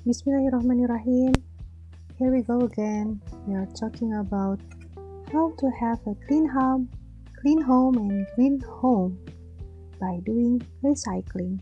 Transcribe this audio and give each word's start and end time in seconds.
Bismillahirrahmanirrahim. 0.00 1.36
Here 2.16 2.32
we 2.32 2.40
go 2.40 2.64
again. 2.64 3.20
We 3.44 3.52
are 3.52 3.68
talking 3.76 4.16
about 4.16 4.56
how 5.28 5.52
to 5.52 5.66
have 5.76 6.00
a 6.08 6.16
clean 6.24 6.48
home, 6.48 6.88
clean 7.36 7.60
home 7.60 8.00
and 8.00 8.26
green 8.34 8.64
home 8.64 9.20
by 10.00 10.24
doing 10.24 10.64
recycling. 10.80 11.60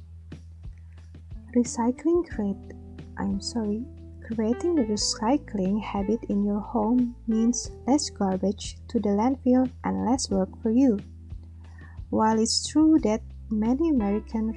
Recycling 1.50 2.30
create 2.30 2.62
I'm 3.18 3.42
sorry, 3.42 3.82
creating 4.22 4.76
the 4.76 4.86
recycling 4.86 5.82
habit 5.82 6.22
in 6.30 6.46
your 6.46 6.60
home 6.60 7.16
means 7.26 7.72
less 7.88 8.08
garbage 8.08 8.78
to 8.94 9.00
the 9.00 9.18
landfill 9.18 9.68
and 9.82 10.06
less 10.06 10.30
work 10.30 10.54
for 10.62 10.70
you. 10.70 11.00
While 12.10 12.38
it's 12.38 12.70
true 12.70 13.02
that 13.02 13.18
many 13.50 13.90
American 13.90 14.54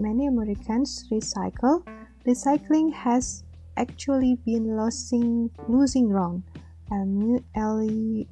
many 0.00 0.28
Americans 0.28 1.04
recycle, 1.12 1.84
recycling 2.28 2.92
has 2.92 3.42
actually 3.78 4.36
been 4.44 4.76
losing 4.76 5.48
losing 5.66 6.08
ground. 6.08 6.42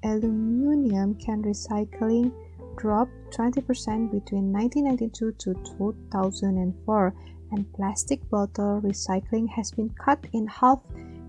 Aluminium 0.05 1.15
can 1.17 1.43
recycling 1.43 2.31
dropped 2.77 3.13
20% 3.33 4.13
between 4.13 4.53
1992 4.53 5.33
to 5.33 5.55
2004, 5.79 7.15
and 7.53 7.73
plastic 7.73 8.21
bottle 8.29 8.83
recycling 8.85 9.49
has 9.49 9.71
been 9.71 9.89
cut 9.97 10.21
in 10.35 10.47
half 10.47 10.83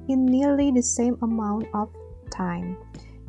in 0.10 0.26
nearly 0.26 0.72
the 0.72 0.84
same 0.84 1.18
amount 1.22 1.68
of 1.74 1.90
time. 2.32 2.76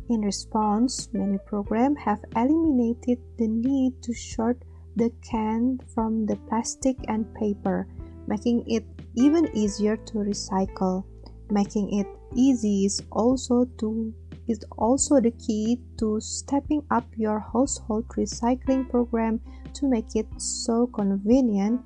In 0.08 0.22
response, 0.22 1.08
many 1.12 1.38
programs 1.46 1.98
have 2.00 2.24
eliminated 2.34 3.18
the 3.36 3.46
need 3.46 4.02
to 4.02 4.12
sort 4.14 4.64
the 4.96 5.12
can 5.22 5.78
from 5.94 6.26
the 6.26 6.34
plastic 6.48 6.96
and 7.06 7.32
paper, 7.34 7.86
making 8.26 8.64
it 8.66 8.84
even 9.16 9.48
easier 9.54 9.96
to 9.96 10.14
recycle. 10.18 11.04
Making 11.50 11.98
it 11.98 12.06
easy 12.34 12.84
is 12.84 13.00
also 13.10 13.64
to 13.78 14.12
is 14.48 14.64
also 14.78 15.20
the 15.20 15.30
key 15.32 15.80
to 15.98 16.20
stepping 16.20 16.82
up 16.90 17.04
your 17.16 17.38
household 17.38 18.08
recycling 18.16 18.88
program 18.88 19.40
to 19.74 19.88
make 19.88 20.16
it 20.16 20.26
so 20.38 20.86
convenient 20.86 21.80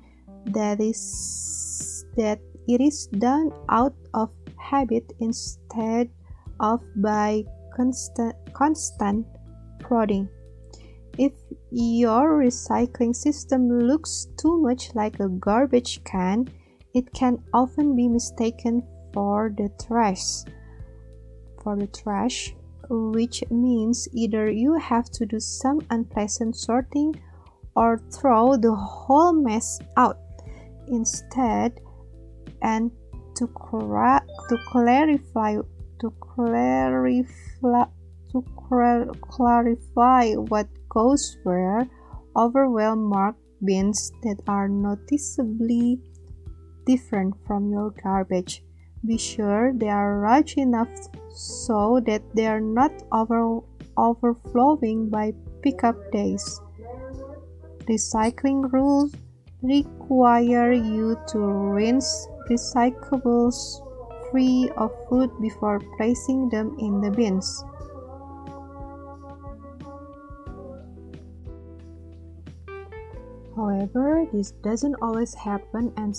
that 0.47 0.79
is 0.79 2.05
that 2.15 2.39
it 2.67 2.79
is 2.79 3.07
done 3.07 3.51
out 3.69 3.95
of 4.13 4.31
habit 4.57 5.03
instead 5.19 6.09
of 6.59 6.81
by 6.95 7.43
constant 7.75 8.35
constant 8.53 9.27
prodding. 9.79 10.29
If 11.17 11.33
your 11.71 12.39
recycling 12.39 13.15
system 13.15 13.69
looks 13.69 14.27
too 14.37 14.61
much 14.61 14.95
like 14.95 15.19
a 15.19 15.29
garbage 15.29 16.03
can, 16.03 16.47
it 16.93 17.13
can 17.13 17.43
often 17.53 17.95
be 17.95 18.07
mistaken 18.07 18.83
for 19.13 19.53
the 19.55 19.69
trash. 19.85 20.43
For 21.63 21.75
the 21.77 21.87
trash, 21.87 22.53
which 22.89 23.43
means 23.49 24.07
either 24.13 24.51
you 24.51 24.77
have 24.77 25.09
to 25.11 25.25
do 25.25 25.39
some 25.39 25.81
unpleasant 25.89 26.55
sorting 26.55 27.15
or 27.75 27.97
throw 28.11 28.55
the 28.57 28.75
whole 28.75 29.33
mess 29.33 29.79
out 29.97 30.19
instead 30.87 31.79
and 32.61 32.91
to, 33.35 33.47
cora- 33.47 34.25
to 34.49 34.57
clarify 34.67 35.57
to 35.99 36.13
clarify 36.19 37.85
to 38.31 38.41
clarify 39.21 40.33
what 40.33 40.67
goes 40.89 41.37
where 41.43 41.87
overwhelm 42.35 43.03
marked 43.03 43.39
bins 43.63 44.11
that 44.21 44.37
are 44.47 44.67
noticeably 44.67 45.99
different 46.85 47.35
from 47.45 47.71
your 47.71 47.91
garbage. 48.03 48.63
Be 49.05 49.17
sure 49.17 49.73
they 49.73 49.89
are 49.89 50.21
large 50.21 50.55
enough 50.55 50.89
so 51.29 51.99
that 52.05 52.23
they 52.35 52.47
are 52.47 52.61
not 52.61 52.91
over, 53.11 53.59
overflowing 53.97 55.09
by 55.09 55.33
pickup 55.61 55.97
days. 56.11 56.61
Recycling 57.89 58.71
rules 58.71 59.13
require 59.61 60.71
you 60.71 61.17
to 61.27 61.39
rinse 61.39 62.27
recyclables 62.49 63.81
free 64.31 64.69
of 64.77 64.91
food 65.09 65.31
before 65.41 65.79
placing 65.97 66.49
them 66.49 66.75
in 66.79 67.01
the 67.01 67.11
bins. 67.11 67.63
However, 73.55 74.25
this 74.33 74.51
doesn't 74.63 74.95
always 75.01 75.33
happen 75.35 75.93
and 75.97 76.15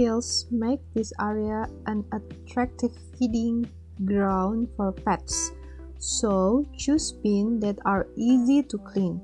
spills 0.00 0.46
make 0.50 0.80
this 0.94 1.12
area 1.20 1.66
an 1.86 2.04
attractive 2.12 2.92
feeding 3.18 3.68
ground 4.06 4.66
for 4.76 4.92
pets. 4.92 5.52
So, 5.98 6.64
choose 6.78 7.12
bins 7.12 7.60
that 7.60 7.76
are 7.84 8.06
easy 8.16 8.62
to 8.62 8.78
clean. 8.78 9.20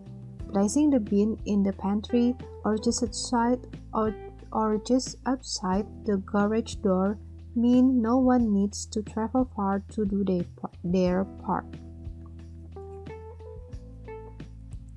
Placing 0.53 0.91
the 0.91 1.01
bin 1.01 1.39
in 1.47 1.63
the 1.63 1.73
pantry 1.73 2.37
or 2.65 2.77
just 2.77 3.03
outside 3.03 3.59
or, 3.95 4.15
or 4.53 4.79
just 4.87 5.17
outside 5.25 5.87
the 6.05 6.19
garage 6.19 6.75
door 6.77 7.19
mean 7.55 8.03
no 8.03 8.19
one 8.19 8.53
needs 8.53 8.85
to 8.87 9.03
travel 9.03 9.51
far 9.57 9.83
to 9.93 10.05
do 10.05 10.25
their, 10.25 10.45
their 10.85 11.25
part. 11.25 11.65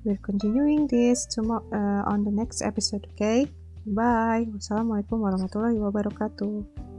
We're 0.04 0.20
continuing 0.20 0.86
this 0.88 1.24
tomorrow 1.24 1.64
uh, 1.72 2.10
on 2.10 2.24
the 2.24 2.30
next 2.30 2.60
episode, 2.60 3.06
okay? 3.12 3.48
Bye. 3.88 4.50
Wassalamualaikum 4.52 5.24
warahmatullahi 5.24 5.80
wabarakatuh. 5.80 6.89